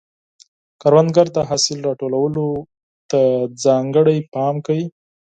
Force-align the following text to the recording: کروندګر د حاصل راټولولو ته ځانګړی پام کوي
کروندګر 0.81 1.27
د 1.33 1.37
حاصل 1.49 1.77
راټولولو 1.87 2.45
ته 3.11 3.21
ځانګړی 3.63 4.17
پام 4.33 4.55
کوي 4.65 4.85